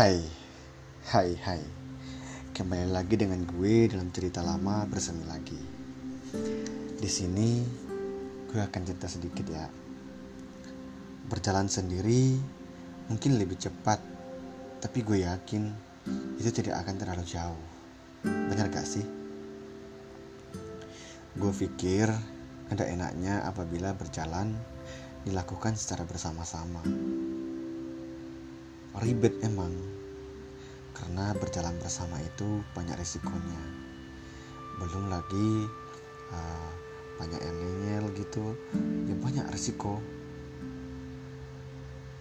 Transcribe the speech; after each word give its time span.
Hai, 0.00 0.16
hai, 1.12 1.36
hai. 1.44 1.60
Kembali 2.56 2.88
lagi 2.88 3.20
dengan 3.20 3.44
gue 3.44 3.84
dalam 3.84 4.08
cerita 4.08 4.40
lama 4.40 4.88
bersemi 4.88 5.28
lagi. 5.28 5.60
Di 6.96 7.04
sini 7.04 7.60
gue 8.48 8.64
akan 8.64 8.80
cerita 8.80 9.12
sedikit 9.12 9.44
ya. 9.44 9.68
Berjalan 11.28 11.68
sendiri 11.68 12.32
mungkin 13.12 13.36
lebih 13.36 13.60
cepat 13.60 14.00
Tapi 14.80 15.04
gue 15.04 15.20
yakin 15.20 15.68
itu 16.40 16.48
tidak 16.48 16.80
akan 16.80 16.96
terlalu 16.96 17.24
jauh. 17.28 17.64
Benar 18.24 18.72
gak 18.72 18.88
sih? 18.88 19.04
Gue 21.36 21.52
pikir 21.52 22.08
ada 22.72 22.88
enaknya 22.88 23.44
apabila 23.44 23.92
berjalan 23.92 24.56
dilakukan 25.28 25.76
secara 25.76 26.08
bersama-sama 26.08 26.80
ribet 29.00 29.36
emang. 29.42 29.72
Karena 30.96 31.32
berjalan 31.32 31.76
bersama 31.80 32.20
itu 32.20 32.60
banyak 32.76 32.96
risikonya 33.00 33.80
belum 34.80 35.12
lagi 35.12 35.68
uh, 36.32 36.72
banyak 37.20 37.36
yang 37.36 37.56
ngeyel 37.60 38.04
gitu 38.16 38.56
ya 39.04 39.12
banyak 39.20 39.44
risiko 39.52 40.00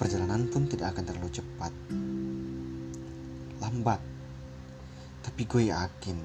perjalanan 0.00 0.48
pun 0.48 0.64
tidak 0.64 0.96
akan 0.96 1.04
terlalu 1.04 1.28
cepat. 1.28 1.72
Lambat. 3.60 4.00
Tapi 5.20 5.42
gue 5.44 5.68
yakin 5.68 6.16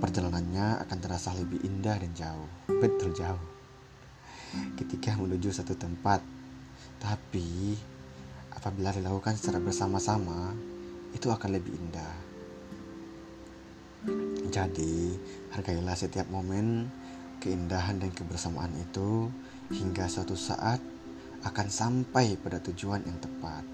perjalanannya 0.00 0.80
akan 0.80 0.98
terasa 1.04 1.36
lebih 1.36 1.60
indah 1.68 2.00
dan 2.00 2.16
jauh. 2.16 2.48
Betul 2.80 3.12
jauh. 3.12 3.44
Ketika 4.80 5.20
menuju 5.20 5.52
satu 5.52 5.76
tempat. 5.76 6.24
Tapi 6.96 7.76
apabila 8.62 8.94
dilakukan 8.94 9.34
secara 9.34 9.58
bersama-sama 9.58 10.54
itu 11.10 11.26
akan 11.34 11.50
lebih 11.50 11.74
indah. 11.74 12.14
Jadi, 14.54 15.18
hargailah 15.50 15.98
setiap 15.98 16.30
momen 16.30 16.86
keindahan 17.42 17.98
dan 17.98 18.14
kebersamaan 18.14 18.70
itu 18.78 19.34
hingga 19.74 20.06
suatu 20.06 20.38
saat 20.38 20.78
akan 21.42 21.66
sampai 21.66 22.38
pada 22.38 22.62
tujuan 22.62 23.02
yang 23.02 23.18
tepat. 23.18 23.66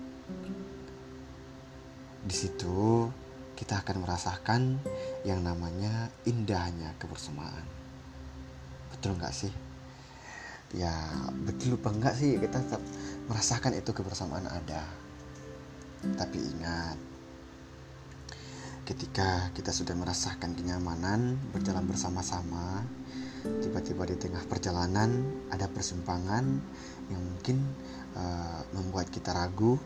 Di 2.25 2.33
situ 2.33 3.13
kita 3.61 3.85
akan 3.85 4.09
merasakan 4.09 4.81
yang 5.29 5.45
namanya 5.45 6.09
indahnya 6.25 6.97
kebersamaan. 6.97 7.69
Betul 8.89 9.21
nggak 9.21 9.37
sih? 9.37 9.53
Ya 10.77 10.93
betul 11.49 11.81
apa 11.81 11.89
enggak 11.97 12.15
sih 12.21 12.37
kita 12.37 12.61
tetap 12.61 12.83
merasakan 13.25 13.73
itu 13.73 13.89
kebersamaan 13.97 14.45
ada. 14.45 14.85
Tapi 15.99 16.39
ingat, 16.39 16.97
ketika 18.85 19.49
kita 19.57 19.73
sudah 19.73 19.97
merasakan 19.97 20.55
kenyamanan 20.55 21.41
berjalan 21.51 21.89
bersama-sama, 21.89 22.85
tiba-tiba 23.65 24.07
di 24.07 24.17
tengah 24.21 24.45
perjalanan 24.47 25.25
ada 25.49 25.67
persimpangan 25.73 26.45
yang 27.09 27.23
mungkin 27.25 27.65
uh, 28.15 28.61
membuat 28.77 29.09
kita 29.09 29.33
ragu 29.33 29.81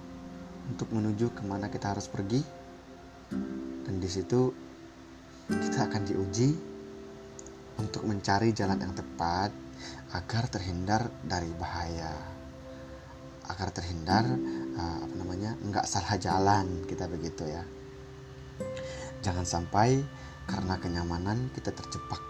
untuk 0.68 0.90
menuju 0.90 1.30
ke 1.32 1.42
mana 1.46 1.70
kita 1.70 1.94
harus 1.94 2.10
pergi, 2.10 2.42
dan 3.86 3.96
di 4.02 4.10
situ 4.10 4.50
kita 5.48 5.88
akan 5.88 6.02
diuji 6.06 6.52
untuk 7.80 8.04
mencari 8.04 8.52
jalan 8.52 8.78
yang 8.78 8.92
tepat 8.92 9.61
agar 10.12 10.48
terhindar 10.48 11.08
dari 11.24 11.50
bahaya. 11.56 12.12
Agar 13.48 13.74
terhindar 13.74 14.24
uh, 14.78 14.98
apa 15.04 15.14
namanya 15.18 15.58
nggak 15.60 15.86
salah 15.88 16.14
jalan 16.16 16.84
kita 16.86 17.08
begitu 17.10 17.48
ya. 17.48 17.64
Jangan 19.22 19.46
sampai 19.46 20.02
karena 20.46 20.78
kenyamanan 20.78 21.50
kita 21.54 21.70
terjebak 21.74 22.22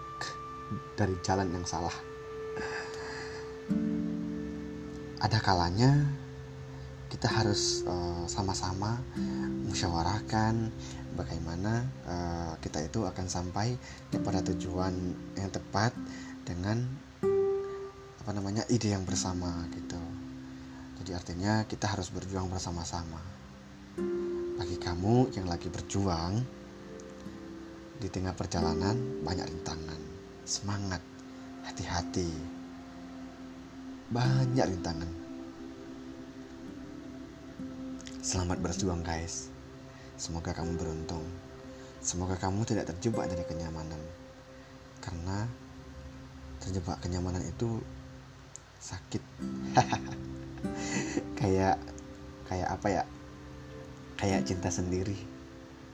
dari 0.97 1.15
jalan 1.21 1.49
yang 1.53 1.65
salah. 1.65 1.93
Ada 5.23 5.39
kalanya 5.39 6.03
kita 7.13 7.29
harus 7.29 7.85
uh, 7.85 8.25
sama-sama 8.25 8.97
musyawarahkan 9.69 10.73
bagaimana 11.13 11.85
uh, 12.09 12.53
kita 12.57 12.83
itu 12.83 13.05
akan 13.05 13.29
sampai 13.29 13.77
kepada 14.09 14.41
tujuan 14.41 14.91
yang 15.37 15.49
tepat 15.53 15.93
dengan 16.43 16.83
apa 18.23 18.31
namanya 18.31 18.63
ide 18.71 18.95
yang 18.95 19.03
bersama 19.03 19.67
gitu 19.75 19.99
jadi 21.03 21.19
artinya 21.19 21.67
kita 21.67 21.91
harus 21.91 22.07
berjuang 22.15 22.47
bersama-sama. 22.47 23.19
Bagi 24.55 24.79
kamu 24.79 25.35
yang 25.35 25.51
lagi 25.51 25.67
berjuang 25.67 26.39
di 27.99 28.07
tengah 28.07 28.31
perjalanan 28.31 28.95
banyak 29.19 29.51
rintangan. 29.51 29.99
Semangat, 30.47 31.03
hati-hati. 31.67 32.31
Banyak 34.15 34.63
rintangan. 34.63 35.11
Selamat 38.23 38.63
berjuang 38.63 39.03
guys. 39.03 39.51
Semoga 40.15 40.55
kamu 40.55 40.79
beruntung. 40.79 41.27
Semoga 41.99 42.39
kamu 42.39 42.63
tidak 42.63 42.95
terjebak 42.95 43.27
dari 43.27 43.43
kenyamanan. 43.43 43.99
Karena 45.03 45.43
terjebak 46.63 47.03
kenyamanan 47.03 47.43
itu 47.43 47.83
sakit. 48.83 49.23
kayak 51.39 51.79
kayak 52.51 52.67
apa 52.67 52.87
ya? 52.91 53.03
Kayak 54.19 54.43
cinta 54.43 54.67
sendiri. 54.67 55.15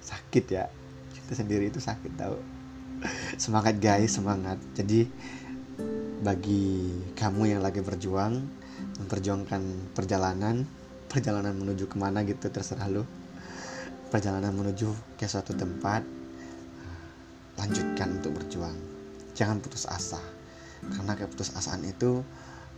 Sakit 0.02 0.46
ya. 0.50 0.66
Cinta 1.14 1.34
sendiri 1.38 1.70
itu 1.70 1.78
sakit 1.78 2.12
tau. 2.18 2.42
Semangat 3.44 3.78
guys 3.78 4.18
semangat. 4.18 4.58
Jadi 4.74 5.06
bagi 6.20 6.92
kamu 7.16 7.56
yang 7.56 7.62
lagi 7.64 7.80
berjuang 7.80 8.44
memperjuangkan 9.00 9.96
perjalanan 9.96 10.68
perjalanan 11.08 11.56
menuju 11.56 11.88
ke 11.88 11.96
mana 11.96 12.28
gitu 12.28 12.52
terserah 12.52 12.92
lo 12.92 13.08
perjalanan 14.12 14.52
menuju 14.52 15.16
ke 15.16 15.24
suatu 15.32 15.56
tempat 15.56 16.04
lanjutkan 17.60 18.20
untuk 18.20 18.40
berjuang. 18.40 18.76
Jangan 19.36 19.60
putus 19.60 19.84
asa. 19.86 20.20
Karena 20.80 21.12
keputusasaan 21.20 21.84
itu 21.84 22.24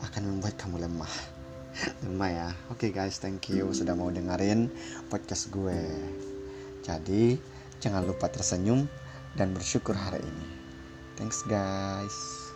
akan 0.06 0.22
membuat 0.28 0.58
kamu 0.58 0.86
lemah. 0.86 1.14
Lemah 2.06 2.30
ya. 2.30 2.50
Oke 2.68 2.90
okay 2.90 2.92
guys 2.92 3.22
thank 3.22 3.48
you 3.48 3.72
sudah 3.72 3.96
mau 3.96 4.12
dengerin 4.12 4.68
podcast 5.08 5.54
gue. 5.54 5.82
Jadi 6.84 7.38
jangan 7.80 8.04
lupa 8.04 8.28
tersenyum 8.28 8.90
dan 9.40 9.56
bersyukur 9.56 9.96
hari 9.96 10.20
ini. 10.22 10.48
Thanks 11.16 11.46
guys 11.48 12.51